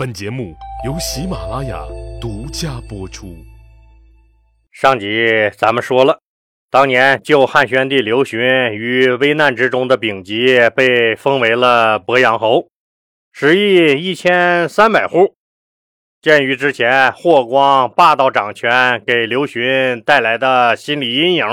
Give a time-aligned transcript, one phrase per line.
[0.00, 0.56] 本节目
[0.86, 1.84] 由喜马拉雅
[2.18, 3.36] 独家播出。
[4.72, 6.20] 上集咱们说了，
[6.70, 8.40] 当年救汉宣帝刘询
[8.72, 12.68] 于危难之中的丙吉被封为了鄱阳侯，
[13.30, 15.34] 食邑一千三百户。
[16.22, 21.44] 鉴于之前霍光霸道掌权给刘询带来的心理阴影，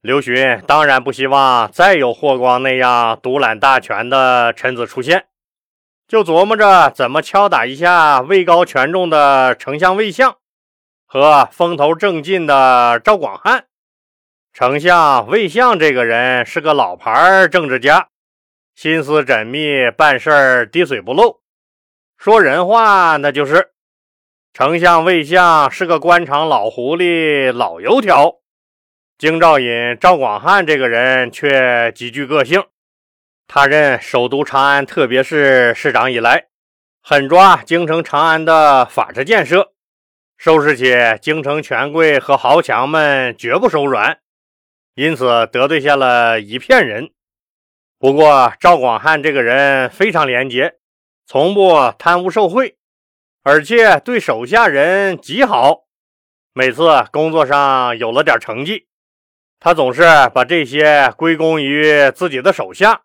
[0.00, 5.26] 刘询当然不希望再有霍光那样独揽大权的臣子出现。
[6.08, 10.36] 就琢磨着怎么敲打一下位高权重的丞相魏相
[11.06, 13.64] 和风头正劲的赵广汉。
[14.52, 18.08] 丞相魏相这个人是个老牌政治家，
[18.74, 21.40] 心思缜密，办事滴水不漏。
[22.18, 23.70] 说人话，那就是
[24.52, 28.40] 丞相魏相是个官场老狐狸、老油条。
[29.16, 32.62] 京兆尹赵广汉这个人却极具个性。
[33.46, 36.46] 他任首都长安特别市市长以来，
[37.02, 39.72] 狠抓京城长安的法制建设，
[40.38, 44.20] 收拾起京城权贵和豪强们绝不手软，
[44.94, 47.10] 因此得罪下了一片人。
[47.98, 50.76] 不过赵广汉这个人非常廉洁，
[51.26, 52.76] 从不贪污受贿，
[53.42, 55.84] 而且对手下人极好。
[56.54, 58.88] 每次工作上有了点成绩，
[59.60, 60.02] 他总是
[60.34, 63.02] 把这些归功于自己的手下。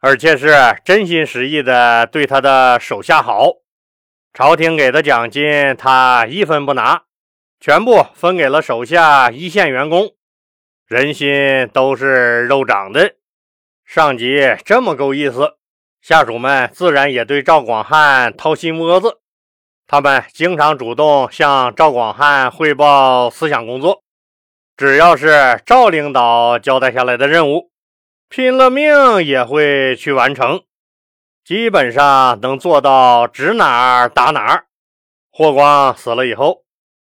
[0.00, 0.54] 而且是
[0.84, 3.54] 真心实意的对他的手下好，
[4.32, 7.02] 朝廷给的奖金他一分不拿，
[7.58, 10.14] 全部分给了手下一线员工。
[10.86, 13.16] 人心都是肉长的，
[13.84, 15.56] 上级这么够意思，
[16.00, 19.18] 下属们自然也对赵广汉掏心窝子。
[19.88, 24.04] 他们经常主动向赵广汉汇报思想工作，
[24.76, 27.72] 只要是赵领导交代下来的任务。
[28.30, 30.62] 拼了命也会去完成，
[31.42, 34.66] 基本上能做到指哪儿打哪儿。
[35.30, 36.64] 霍光死了以后，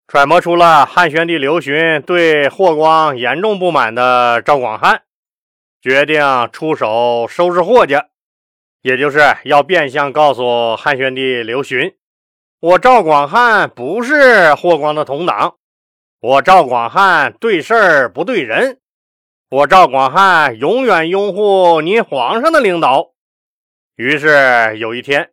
[0.06, 5.04] 揣摩出了汉宣帝刘询对霍光严重不满的赵广汉，
[5.80, 6.22] 决定
[6.52, 8.08] 出手收拾霍家，
[8.82, 11.94] 也就是要变相告诉汉宣帝刘询：
[12.60, 15.56] 我赵广汉不是霍光的同党，
[16.20, 18.80] 我赵广汉对事儿不对人。
[19.48, 23.12] 我赵广汉永远拥护您皇上的领导。
[23.94, 25.30] 于是有一天，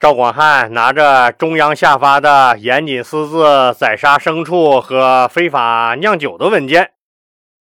[0.00, 6.90] 赵广汉拿着中央下发的严禁私自宰杀牲畜和非法酿酒的文件，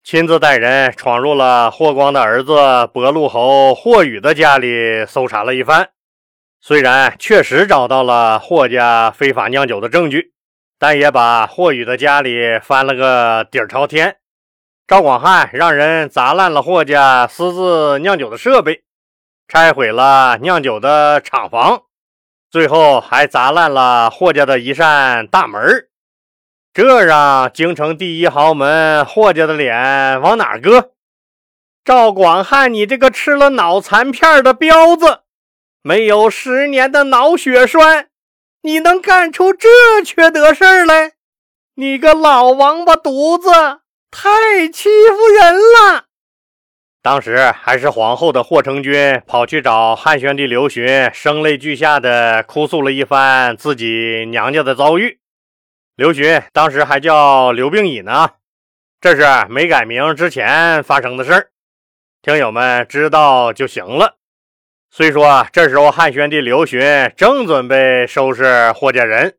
[0.03, 5.89] 亲自带人闯入了霍光的儿子博陆侯霍宇的家里搜查了一番。
[6.61, 10.33] 虽然确实找到了霍家非法酿酒的证据，
[10.79, 14.17] 但也把霍宇的家里翻了个底儿朝天。
[14.87, 18.83] 赵广汉让人砸烂了霍家私自酿酒的设备，
[19.47, 21.81] 拆毁了酿酒的厂房，
[22.51, 25.87] 最后还砸烂了霍家的一扇大门
[26.71, 30.91] 这让京城第一豪门霍家的脸往哪搁？
[31.83, 35.21] 赵广汉，你这个吃了脑残片的彪子，
[35.81, 38.09] 没有十年的脑血栓，
[38.61, 39.67] 你能干出这
[40.05, 41.13] 缺德事儿来？
[41.73, 43.49] 你个老王八犊子！
[44.17, 46.05] 太欺负人了！
[47.01, 55.19] 当时还是皇后的霍成君跑去找汉宣帝刘询，声泪俱下的哭诉了一番自己娘家的遭遇。
[55.97, 58.29] 刘询当时还叫刘病已呢，
[59.01, 61.49] 这是没改名之前发生的事儿，
[62.21, 64.15] 听友们知道就行了。
[64.89, 66.79] 虽说这时候汉宣帝刘询
[67.17, 69.35] 正准备收拾霍家人，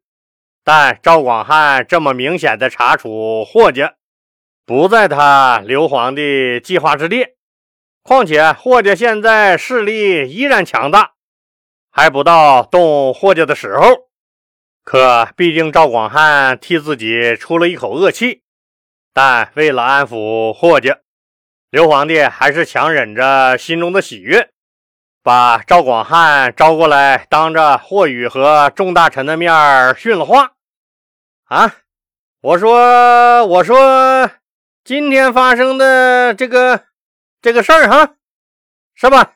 [0.62, 3.94] 但赵广汉这么明显的查处霍家。
[4.66, 7.36] 不在他刘皇帝计划之列，
[8.02, 11.12] 况且霍家现在势力依然强大，
[11.88, 14.08] 还不到动霍家的时候。
[14.82, 18.42] 可毕竟赵广汉替自己出了一口恶气，
[19.14, 20.98] 但为了安抚霍家，
[21.70, 24.50] 刘皇帝还是强忍着心中的喜悦，
[25.22, 29.52] 把赵广汉招过来，当着霍宇和众大臣的面
[29.96, 30.54] 训了话。
[31.44, 31.76] 啊，
[32.40, 34.28] 我说，我说。
[34.86, 36.84] 今天发生的这个
[37.42, 38.14] 这个事儿哈，
[38.94, 39.32] 是吧？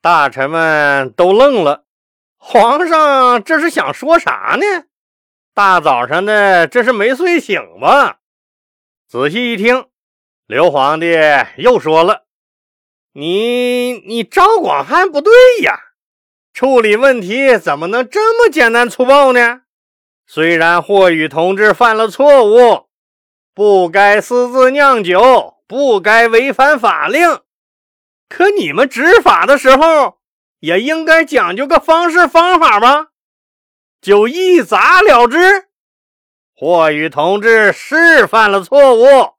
[0.00, 1.82] 大臣们都愣了。
[2.36, 4.84] 皇上这是想说啥呢？
[5.52, 8.20] 大早上的，这是没睡醒吧？
[9.08, 9.86] 仔细一听，
[10.46, 11.16] 刘皇帝
[11.56, 12.26] 又说了
[13.14, 15.32] ：“你你赵广汉不对
[15.62, 15.76] 呀，
[16.52, 19.62] 处理问题怎么能这么简单粗暴呢？
[20.24, 22.85] 虽然霍宇同志犯了错误。”
[23.56, 27.40] 不该私自酿酒，不该违反法令。
[28.28, 30.18] 可你们执法的时候，
[30.58, 33.06] 也应该讲究个方式方法吧？
[34.02, 35.68] 就一砸了之。
[36.54, 39.36] 霍宇同志是犯了错误，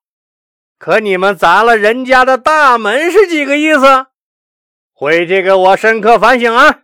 [0.79, 4.07] 可你们砸了人家的大门是几个意思？
[4.95, 6.79] 回去给我深刻反省啊！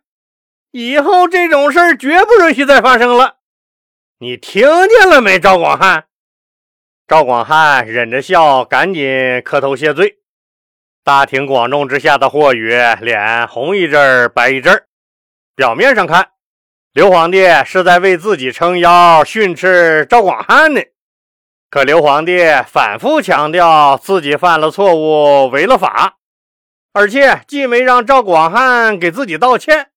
[0.69, 3.37] 以后这种事儿绝不允许再发生了。
[4.19, 6.05] 你听见了没，赵广汉？
[7.05, 10.19] 赵广汉忍着笑，赶紧磕头谢罪。
[11.03, 12.69] 大庭广众之下的霍宇
[13.01, 14.85] 脸红一阵白一阵
[15.53, 16.29] 表面上看，
[16.93, 20.81] 刘皇帝是在为自己撑腰训斥赵广汉呢。
[21.69, 26.15] 可刘皇帝反复强调自己犯了错误，违了法，
[26.93, 29.89] 而且既没让赵广汉给自己道歉，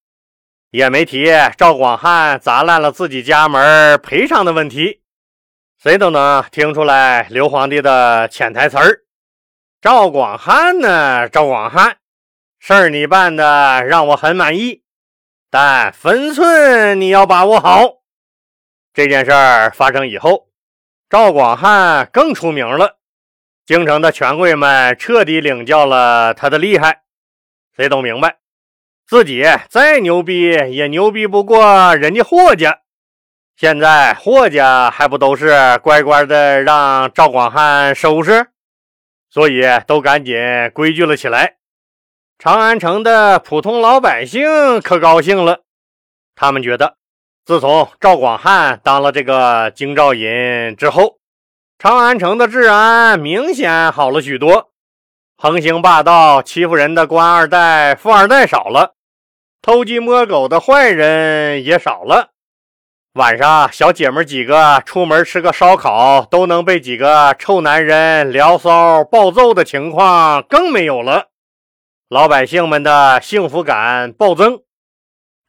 [0.72, 5.02] 也没提赵广汉砸烂了自己家门赔偿的问题。
[5.86, 9.02] 谁都能听出来刘皇帝的潜台词儿。
[9.80, 11.28] 赵广汉呢？
[11.28, 11.98] 赵广汉，
[12.58, 14.82] 事儿你办的让我很满意，
[15.48, 18.02] 但分寸你要把握好。
[18.92, 20.48] 这件事儿发生以后，
[21.08, 22.96] 赵广汉更出名了，
[23.64, 27.02] 京城的权贵们彻底领教了他的厉害。
[27.76, 28.38] 谁都明白，
[29.06, 32.80] 自己再牛逼也牛逼不过人家霍家。
[33.56, 38.48] 现在霍家还不都是乖乖的让赵广汉收拾？
[39.30, 40.36] 所以都赶紧
[40.74, 41.56] 规矩了起来。
[42.38, 45.62] 长安城的普通老百姓可高兴了，
[46.34, 46.96] 他们觉得
[47.46, 51.16] 自从赵广汉当了这个京兆尹之后，
[51.78, 54.70] 长安城的治安明显好了许多，
[55.38, 58.96] 横行霸道、欺负人的官二代、富二代少了，
[59.62, 62.32] 偷鸡摸狗的坏人也少了。
[63.16, 71.28] 晚上，小姐们几个出门吃个烧烤，都能被几个臭男人聊骚暴揍的情况更没有了。
[72.10, 74.58] 老百姓们的幸福感暴增，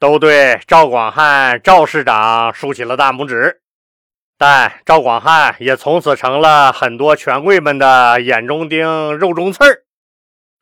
[0.00, 3.60] 都对赵广汉赵市长竖起了大拇指。
[4.38, 9.82] 但赵广汉也从此成了很多权贵们的眼中钉、肉中刺儿。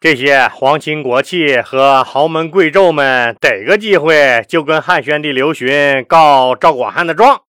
[0.09, 7.43] 这些皇亲国戚和豪门贵胄们逮个机会就跟汉宣帝刘询告赵广汉的状。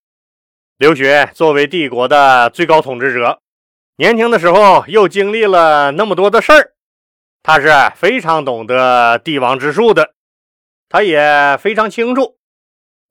[0.80, 3.42] 刘询作为帝国的最高统治者，
[3.98, 6.71] 年轻的时候又经历了那么多的事儿，
[7.44, 10.15] 他是非常懂得帝王之术的。
[10.89, 12.38] 他也非常清楚，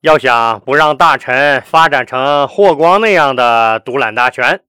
[0.01, 4.59] 要想不让大臣发展成霍光那样的独揽大权，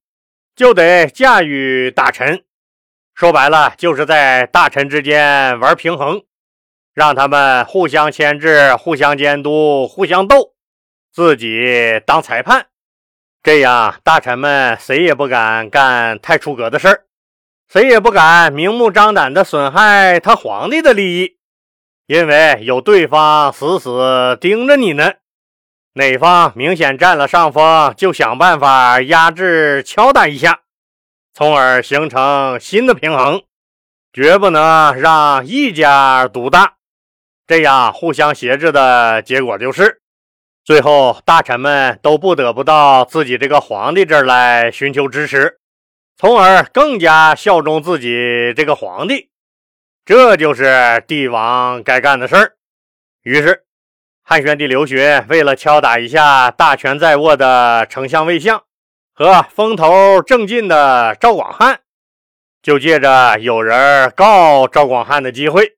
[0.54, 2.44] 就得驾驭大臣。
[3.18, 6.22] 说白了，就是在大臣之间玩平衡，
[6.94, 10.52] 让他们互相牵制、互相监督、互相斗，
[11.12, 12.66] 自己当裁判。
[13.42, 17.06] 这样，大臣们谁也不敢干太出格的事儿，
[17.68, 21.38] 谁也不敢明目张胆地损害他皇帝的利益，
[22.06, 25.14] 因为有对方死死盯着你呢。
[25.94, 30.60] 哪方明显占了上风，就想办法压制、敲打一下。
[31.38, 33.44] 从而形成新的平衡，
[34.12, 36.78] 绝不能让一家独大。
[37.46, 40.02] 这样互相挟制的结果就是，
[40.64, 45.60] 最后大臣们都不得不到自己这个皇帝这儿来寻求支持，
[46.16, 49.30] 从而更加效忠自己这个皇帝。
[50.04, 52.56] 这就是帝王该干的事儿。
[53.22, 53.62] 于是，
[54.24, 58.60] 汉宣帝刘询为了敲打一下大权在握的丞相魏相。
[59.18, 61.80] 和风头正劲的赵广汉，
[62.62, 65.72] 就借着有人告赵广汉的机会，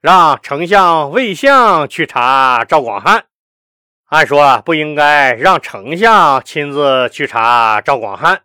[0.00, 3.26] 让丞相魏相去查赵广汉。
[4.06, 8.44] 按说不应该让丞相亲自去查赵广汉。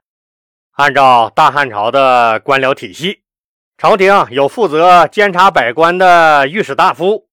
[0.74, 3.22] 按照大汉朝的官僚体系，
[3.78, 7.30] 朝廷有负责监察百官的御史大夫，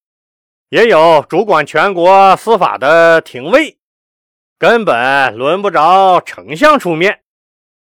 [0.68, 3.79] 也有主管全国司法的廷尉。
[4.60, 7.20] 根本轮不着丞相出面，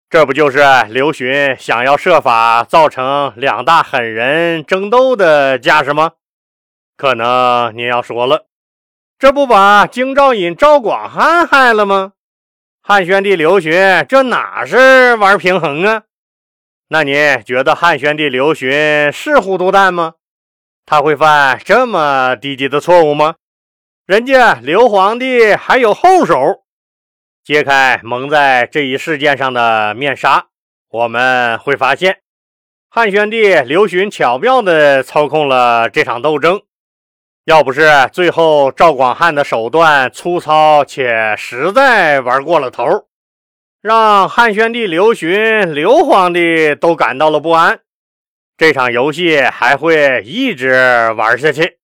[0.10, 6.14] 这不就是刘询想要设法造成两大狠人争斗的架势吗？
[6.96, 8.46] 可能你要说了，
[9.20, 12.14] 这不把京兆尹赵广汉害了吗？
[12.82, 16.04] 汉宣帝刘询这哪是玩平衡啊？
[16.88, 17.14] 那你
[17.46, 20.14] 觉得汉宣帝刘询是糊涂蛋吗？
[20.86, 23.36] 他会犯这么低级的错误吗？
[24.12, 26.36] 人家刘皇帝还有后手，
[27.46, 30.48] 揭开蒙在这一事件上的面纱，
[30.90, 32.18] 我们会发现，
[32.90, 36.62] 汉宣帝刘询巧妙地操控了这场斗争。
[37.46, 42.84] 要不是最后赵广汉的手段粗糙且实在玩过了头，
[43.82, 47.80] 让汉宣帝刘询刘皇帝都感到了不安，
[48.58, 51.78] 这场游戏还会一直玩下去。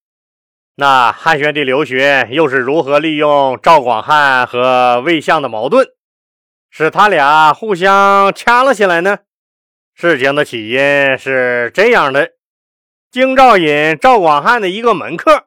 [0.79, 5.87] 那汉宣帝刘询又是如何利用赵广汉和魏相的矛盾，
[6.69, 9.17] 使他俩互相掐了起来呢？
[9.95, 12.29] 事情的起因是这样的：
[13.09, 15.45] 京兆尹赵广汉的一个门客，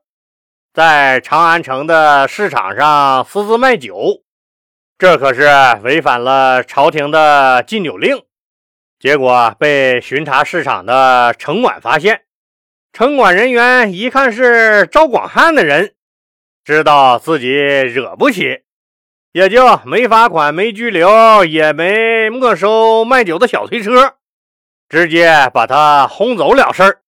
[0.75, 4.25] 在长安城的市场上私自卖酒，
[4.99, 5.49] 这可是
[5.85, 8.21] 违反了朝廷的禁酒令。
[8.99, 12.23] 结果被巡查市场的城管发现。
[12.93, 15.95] 城管人员一看是赵广汉的人，
[16.65, 18.63] 知道自己惹不起，
[19.33, 24.17] 也就没罚款、没拘留、也没没收卖酒的小推车，
[24.89, 27.01] 直接把他轰走了事儿。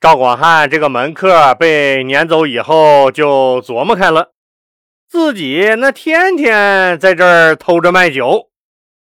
[0.00, 4.32] 赵广汉这个门客被撵走以后，就琢磨开了，
[5.08, 8.50] 自己那天天在这儿偷着卖酒，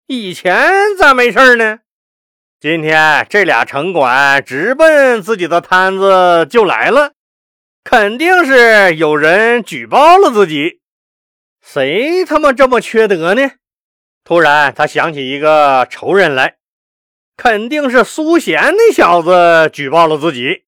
[0.09, 1.79] 以前咋没事呢？
[2.65, 7.13] 今天这俩城管直奔自己的摊子就来了，
[7.85, 10.81] 肯定是有人举报了自己。
[11.61, 13.51] 谁他妈这么缺德呢？
[14.25, 16.55] 突然他想起一个仇人来，
[17.37, 20.65] 肯定是苏贤那小子举报了自己。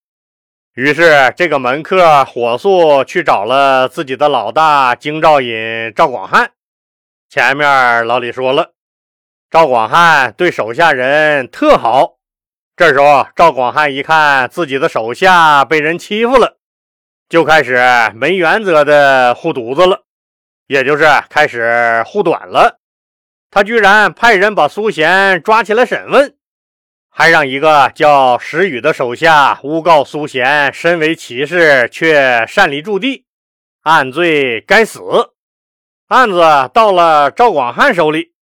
[0.75, 6.51] 于是这个门客火速去找了自己的老大京兆尹赵广汉。
[7.31, 8.76] 前面老李说了。
[9.57, 12.19] 赵广汉对手下人特好，
[12.77, 16.59] 这时候赵广汉一看自己的手下被人欺负了，
[17.27, 17.81] 就开始
[18.15, 20.03] 没原则的护犊子了，
[20.67, 22.81] 也就是开始护短了。
[23.51, 26.37] 他居然派人把苏贤抓起来审问，
[27.09, 33.25] 还让一个叫石宇的手下诬告苏贤身为骑士却擅离驻地，
[33.85, 35.01] 按罪该死。
[36.09, 36.43] 案子
[36.75, 38.36] 到了赵广汉手里。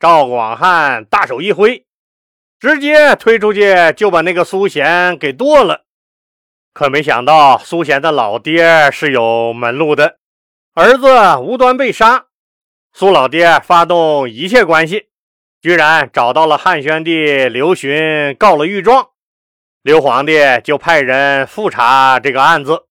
[0.00, 1.84] 赵广汉大手一挥，
[2.58, 5.84] 直接推出去就把那个苏贤给剁了。
[6.72, 10.16] 可没想到，苏贤的老爹是有门路的，
[10.72, 12.28] 儿子无端被杀，
[12.94, 15.08] 苏老爹发动一切关系，
[15.60, 19.08] 居然找到了汉宣帝刘询，告了御状。
[19.82, 22.86] 刘皇帝就派人复查这个案子，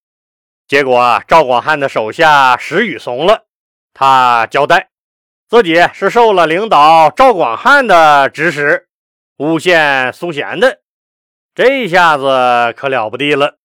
[0.67, 3.45] 结果赵广汉的手下石宇怂了，
[3.95, 4.89] 他交代。
[5.49, 8.87] 自己是受了领导赵广汉的指使，
[9.37, 10.81] 诬陷苏贤的，
[11.55, 13.57] 这下子可了不地了。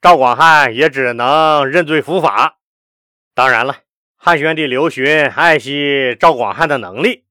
[0.00, 2.58] 赵广汉也只能认罪伏法。
[3.34, 3.78] 当然了，
[4.16, 7.24] 汉宣帝刘询爱惜赵广汉的能力，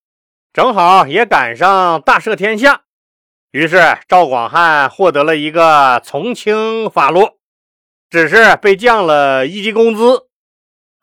[0.52, 2.82] 正好也赶上大赦天下，
[3.52, 7.38] 于是赵广汉获得了一个从轻发落，
[8.10, 10.27] 只是被降了一级工资。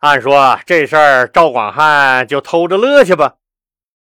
[0.05, 3.37] 按说这事儿赵广汉就偷着乐去吧，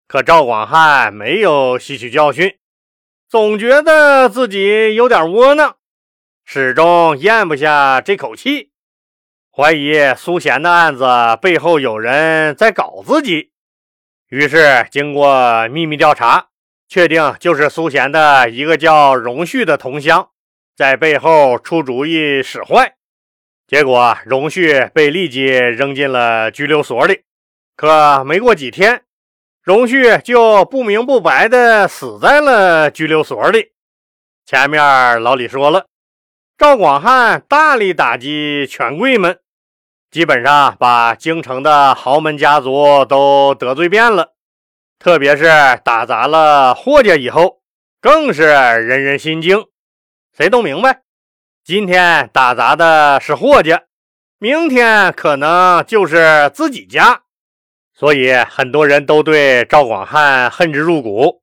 [0.05, 2.57] 可赵广汉没有吸取教训，
[3.29, 5.77] 总觉得自己有点窝囊，
[6.43, 8.71] 始终咽不下这口气，
[9.49, 11.07] 怀疑苏贤的案子
[11.41, 13.53] 背后有人在搞自己。
[14.27, 16.49] 于是经过秘密调查，
[16.89, 20.31] 确定就是苏贤的一个叫荣旭的同乡
[20.75, 22.97] 在背后出主意使坏。
[23.73, 27.23] 结果，荣旭被立即扔进了拘留所里。
[27.75, 29.01] 可没过几天，
[29.63, 33.71] 荣旭就不明不白的死在了拘留所里。
[34.45, 35.87] 前面老李说了，
[36.55, 39.39] 赵广汉大力打击权贵们，
[40.11, 44.33] 基本上把京城的豪门家族都得罪遍了。
[44.99, 45.45] 特别是
[45.83, 47.63] 打砸了霍家以后，
[47.99, 49.65] 更是人人心惊。
[50.37, 51.01] 谁都明白。
[51.65, 53.83] 今天打砸的是霍家，
[54.37, 57.21] 明天可能就是自己家，
[57.93, 61.41] 所以很多人都对赵广汉恨之入骨。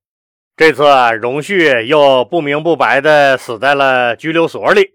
[0.59, 0.85] 这次
[1.23, 4.91] 荣旭又不明不白的死在了拘留所里，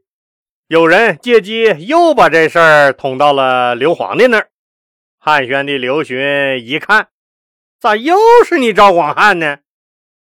[0.68, 4.50] 有人借机又把这事儿捅到了刘皇帝那儿。
[5.18, 7.08] 汉宣帝刘询一看，
[7.80, 8.16] 咋又
[8.48, 9.58] 是你赵广汉呢？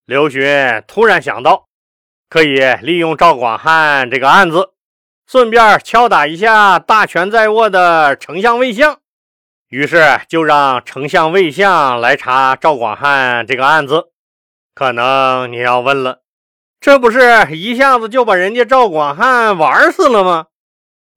[0.06, 0.44] 刘询
[0.86, 1.68] 突然想到，
[2.30, 4.73] 可以利用赵广汉这个案子。
[5.34, 9.00] 顺便敲打一下大权在握的丞相魏相，
[9.70, 14.12] 于是就让丞相魏相来查赵广汉这个案子。
[14.76, 16.22] 可能你要问了，
[16.80, 20.46] 这不是一下子就把人家赵广汉玩死了吗？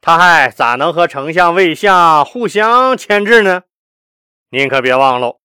[0.00, 3.64] 他还咋能和丞相魏相互相牵制呢？
[4.48, 5.40] 您可别忘了，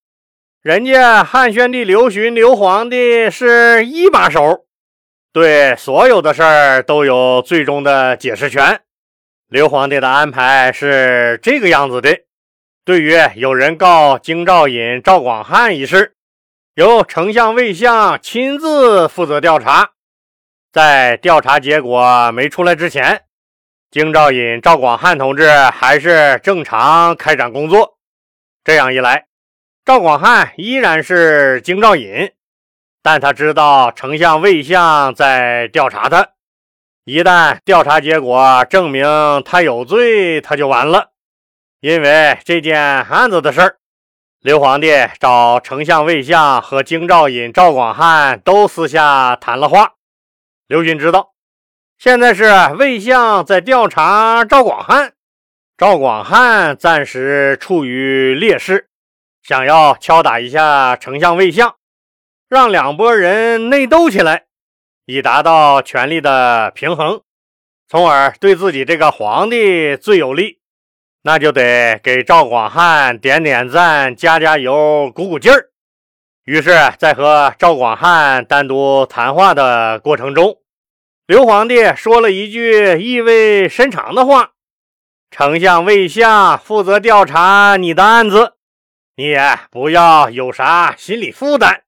[0.61, 4.65] 人家汉宣帝刘询刘皇帝是一把手。
[5.33, 8.81] 对所有的事儿都有最终的解释权。
[9.47, 12.19] 刘皇帝的安排是这个样子的：
[12.83, 16.15] 对于有人告京兆尹赵广汉一事，
[16.75, 19.91] 由丞相魏相亲自负责调查。
[20.73, 23.23] 在调查结果没出来之前，
[23.89, 27.97] 京兆尹赵广汉同志还是正常开展工作。
[28.63, 29.27] 这样一来，
[29.85, 32.31] 赵广汉依然是京兆尹，
[33.03, 36.29] 但他知道丞相魏相在调查他。
[37.03, 39.05] 一旦调查结果证明
[39.43, 41.12] 他有罪，他就完了。
[41.79, 43.77] 因为这件案子的事儿，
[44.39, 49.93] 刘皇帝找丞相魏相和京兆尹赵广汉都私下谈了话。
[50.67, 51.31] 刘询知道。
[51.98, 55.13] 现在是魏相在调查赵广汉，
[55.77, 58.89] 赵广汉暂时处于劣势，
[59.43, 61.75] 想要敲打一下丞相魏相，
[62.51, 64.43] 让两拨人内斗起来，
[65.05, 67.22] 以达到权力的平衡，
[67.88, 70.60] 从而对自己这个皇帝最有利。
[71.22, 75.70] 那就得给赵广汉点点赞、加加油、鼓鼓劲儿。
[76.43, 80.58] 于是，在和赵广汉单独谈话的过程中。
[81.25, 84.51] 刘皇帝说了一句意味深长的话
[85.31, 88.55] ：“丞相魏相负责调查你的案子，
[89.15, 91.84] 你也不要有啥心理负担，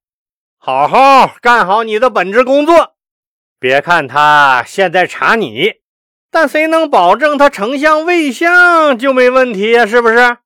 [0.66, 2.96] 好好干好你的本职工作。
[3.60, 5.74] 别看他现在查你，
[6.32, 9.86] 但谁能保证他丞相魏相就没问题呀？
[9.86, 10.38] 是不是？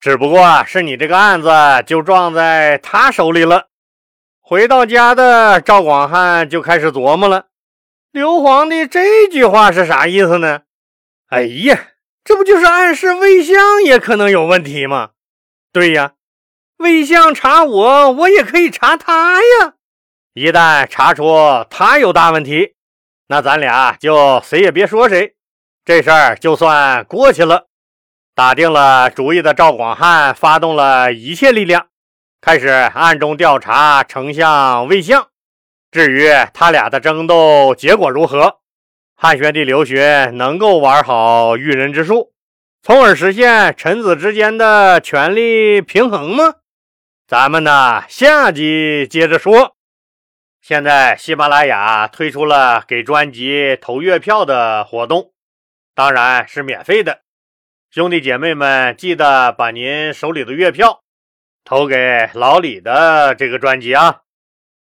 [0.00, 1.50] 只不过是你这个案子
[1.86, 3.66] 就撞在他手里了。”
[4.40, 7.48] 回到家的赵广汉就开始琢磨了。
[8.12, 10.62] 刘皇帝这句话是啥意思呢？
[11.28, 11.88] 哎呀，
[12.24, 15.10] 这不就是暗示魏相也可能有问题吗？
[15.70, 16.14] 对呀，
[16.80, 19.74] 魏相查我，我也可以查他呀。
[20.32, 22.72] 一旦查出他有大问题，
[23.28, 25.34] 那咱俩就谁也别说谁，
[25.84, 27.66] 这事儿就算过去了。
[28.34, 31.88] 打定了主意的赵广汉发动了一切力量，
[32.40, 35.28] 开始暗中调查丞相魏相。
[35.90, 38.60] 至于他俩的争斗结果如何，
[39.14, 40.00] 汉宣帝刘询
[40.38, 42.32] 能够玩好驭人之术，
[42.82, 46.54] 从而实现臣子之间的权力平衡吗？
[47.30, 49.76] 咱们呢，下集接着说。
[50.60, 55.30] 现在喜马拉雅推出了给专辑投月票的活动，
[55.94, 57.20] 当然是免费的。
[57.88, 61.04] 兄弟姐妹们，记得把您手里的月票
[61.62, 64.22] 投给老李的这个专辑啊。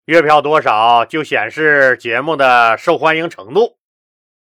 [0.05, 3.79] 月票多少就显示节目的受欢迎程度。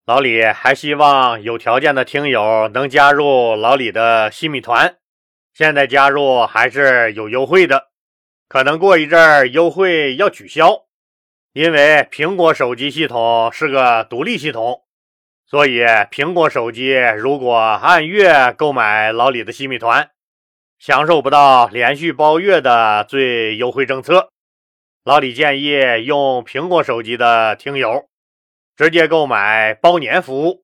[0.07, 4.97] 老李还希望有条件的听友能加入老李的新米团，
[5.55, 7.91] 现在加入还是有优惠的，
[8.53, 10.85] 可能过一阵儿优惠要取消，
[11.55, 14.85] 因为苹果手机系统是个独立系统，
[15.47, 20.11] 所以苹果手机如果按月购买老李的新米团，
[20.79, 24.29] 享受不到连续包月的最优惠政策。
[25.03, 28.07] 老李建议用苹果手机的听友
[28.77, 30.63] 直接购买包年服务，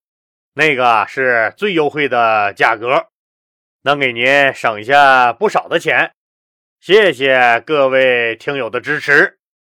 [0.53, 3.07] 那个是最优惠的价格，
[3.81, 6.13] 能给您省下不少的钱。
[6.81, 9.38] 谢谢各位听友的支持。